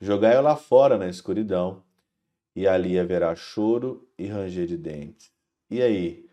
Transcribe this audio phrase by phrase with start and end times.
[0.00, 1.82] Jogai-o lá fora na escuridão,
[2.54, 5.32] e ali haverá choro e ranger de dentes.
[5.68, 6.24] E aí,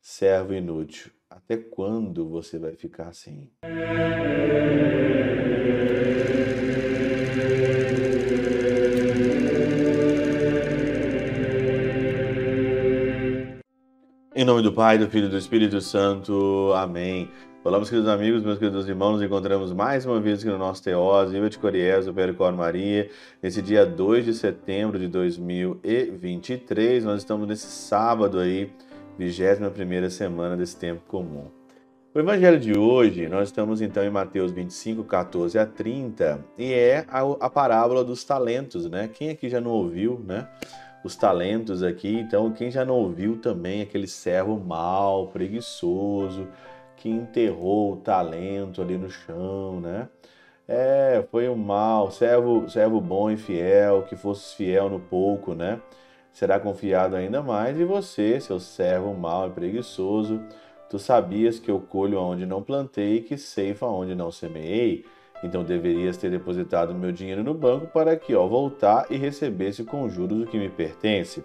[0.00, 3.50] servo inútil, até quando você vai ficar assim?
[14.34, 16.72] Em nome do Pai, do Filho e do Espírito Santo.
[16.74, 17.28] Amém.
[17.62, 20.82] Olá, meus queridos amigos, meus queridos irmãos, nos encontramos mais uma vez aqui no nosso
[20.82, 23.10] Teós, Viva de Coriés, do Percor Maria,
[23.42, 27.04] nesse dia 2 de setembro de 2023.
[27.04, 28.72] Nós estamos nesse sábado aí,
[29.18, 31.48] 21 semana desse tempo comum.
[32.14, 37.04] O evangelho de hoje, nós estamos então em Mateus 25, 14 a 30, e é
[37.10, 39.06] a, a parábola dos talentos, né?
[39.06, 40.48] Quem aqui já não ouviu, né?
[41.04, 46.48] Os talentos aqui, então quem já não ouviu também aquele servo mau, preguiçoso,
[47.00, 50.08] que enterrou o talento ali no chão, né?
[50.68, 55.80] É, foi um mal, servo, servo bom e fiel, que fosse fiel no pouco, né?
[56.32, 60.40] Será confiado ainda mais, e você, seu servo mau e preguiçoso,
[60.88, 65.04] tu sabias que eu colho onde não plantei e que ceifa onde não semeei?
[65.42, 70.08] Então deverias ter depositado meu dinheiro no banco para que, ao voltar, e recebesse com
[70.08, 71.42] juros o que me pertence.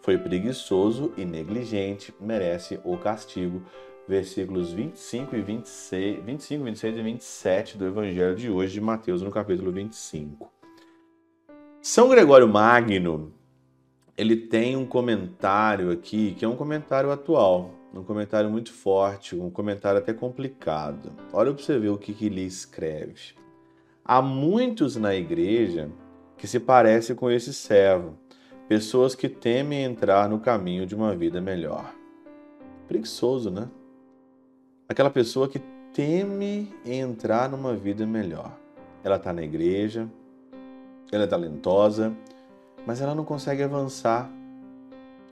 [0.00, 3.62] Foi preguiçoso e negligente, merece o castigo
[4.06, 9.30] versículos 25 e 26, 25, 26 e 27 do Evangelho de hoje de Mateus, no
[9.30, 10.50] capítulo 25.
[11.80, 13.32] São Gregório Magno,
[14.16, 19.50] ele tem um comentário aqui, que é um comentário atual, um comentário muito forte, um
[19.50, 21.12] comentário até complicado.
[21.32, 23.34] Olha para você ver o que, que ele escreve.
[24.04, 25.90] Há muitos na igreja
[26.36, 28.18] que se parecem com esse servo,
[28.68, 31.94] pessoas que temem entrar no caminho de uma vida melhor.
[32.86, 33.68] Preguiçoso, né?
[34.88, 35.60] Aquela pessoa que
[35.92, 38.52] teme entrar numa vida melhor.
[39.02, 40.08] Ela está na igreja,
[41.12, 42.14] ela é talentosa,
[42.86, 44.30] mas ela não consegue avançar.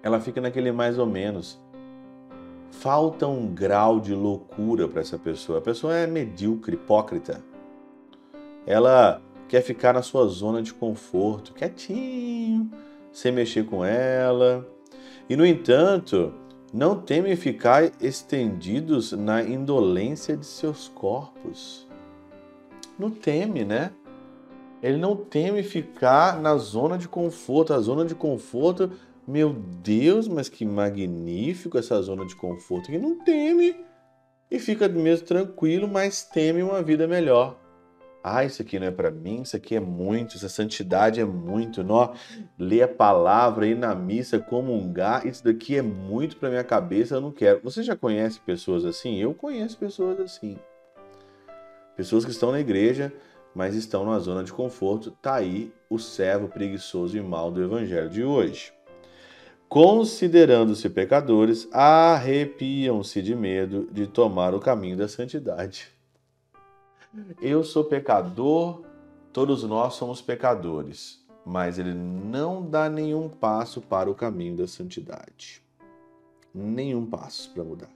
[0.02, 1.60] Ela fica naquele mais ou menos.
[2.70, 5.58] Falta um grau de loucura para essa pessoa.
[5.58, 7.42] A pessoa é medíocre, hipócrita.
[8.66, 12.70] Ela quer ficar na sua zona de conforto, quietinho,
[13.12, 14.66] sem mexer com ela.
[15.28, 16.32] E, no entanto,
[16.72, 21.86] não temem ficar estendidos na indolência de seus corpos.
[22.98, 23.92] Não teme, né?
[24.82, 27.74] Ele não teme ficar na zona de conforto.
[27.74, 28.90] A zona de conforto,
[29.28, 32.90] meu Deus, mas que magnífico essa zona de conforto.
[32.90, 33.76] Que não teme
[34.50, 37.56] e fica mesmo tranquilo, mas teme uma vida melhor.
[38.22, 41.82] Ah, isso aqui não é para mim, isso aqui é muito, essa santidade é muito.
[41.82, 42.14] Nó,
[42.58, 47.20] ler a palavra, ir na missa, comungar, isso daqui é muito para minha cabeça, eu
[47.20, 47.60] não quero.
[47.64, 49.16] Você já conhece pessoas assim?
[49.16, 50.56] Eu conheço pessoas assim.
[51.96, 53.12] Pessoas que estão na igreja,
[53.54, 55.10] mas estão numa zona de conforto.
[55.10, 58.72] Tá aí o servo preguiçoso e mal do evangelho de hoje.
[59.68, 65.88] Considerando-se pecadores, arrepiam-se de medo de tomar o caminho da santidade.
[67.42, 68.82] Eu sou pecador,
[69.32, 75.62] todos nós somos pecadores, mas ele não dá nenhum passo para o caminho da santidade.
[76.54, 77.90] Nenhum passo para mudar.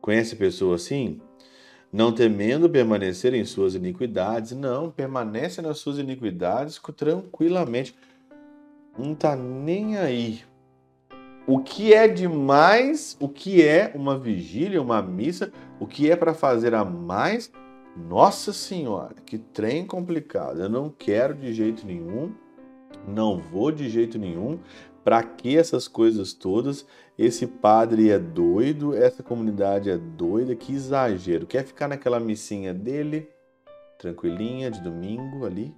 [0.00, 1.20] Conhece pessoa assim?
[1.92, 7.96] Não temendo permanecer em suas iniquidades, não, permanece nas suas iniquidades tranquilamente.
[8.96, 10.44] Não está nem aí.
[11.44, 16.34] O que é demais, o que é uma vigília, uma missa, o que é para
[16.34, 17.50] fazer a mais,
[17.96, 20.60] nossa Senhora, que trem complicado.
[20.60, 22.32] Eu não quero de jeito nenhum,
[23.08, 24.58] não vou de jeito nenhum.
[25.02, 26.84] Para que essas coisas todas?
[27.16, 31.46] Esse padre é doido, essa comunidade é doida, que exagero.
[31.46, 33.30] Quer ficar naquela missinha dele,
[33.98, 35.72] tranquilinha, de domingo ali?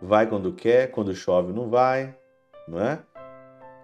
[0.00, 2.14] Vai quando quer, quando chove não vai,
[2.66, 2.98] não é?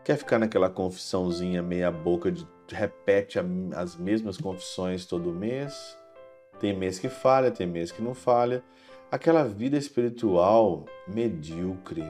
[0.05, 3.39] Quer ficar naquela confissãozinha meia boca de repete
[3.75, 5.97] as mesmas confissões todo mês?
[6.61, 8.63] Tem mês que falha, tem mês que não falha.
[9.11, 12.05] Aquela vida espiritual medíocre.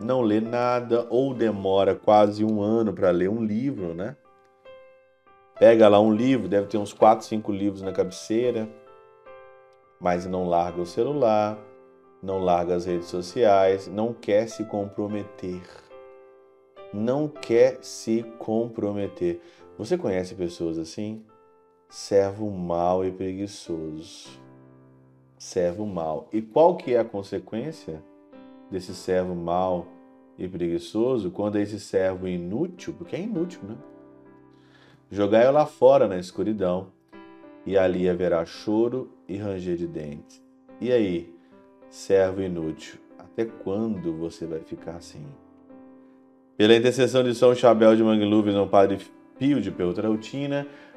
[0.00, 4.16] Não lê nada ou demora quase um ano para ler um livro, né?
[5.58, 8.68] Pega lá um livro, deve ter uns 4, 5 livros na cabeceira,
[10.00, 11.58] mas não larga o celular,
[12.22, 15.62] não larga as redes sociais, não quer se comprometer.
[16.94, 19.40] Não quer se comprometer.
[19.76, 21.24] Você conhece pessoas assim?
[21.88, 24.28] Servo mau e preguiçoso.
[25.38, 26.28] Servo mau.
[26.32, 28.02] E qual que é a consequência
[28.70, 29.86] desse servo mau
[30.36, 33.76] e preguiçoso quando é esse servo inútil, porque é inútil, né?
[35.10, 36.88] Jogai-o lá fora na escuridão,
[37.64, 40.42] e ali haverá choro e ranger de dentes.
[40.80, 41.34] E aí,
[41.88, 43.00] servo inútil.
[43.18, 45.24] Até quando você vai ficar assim?
[46.56, 48.98] Pela intercessão de São Chabel de Mangluf, São Padre
[49.38, 50.66] Pio de Peltrautina,